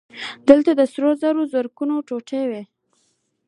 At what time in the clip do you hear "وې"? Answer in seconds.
2.49-2.63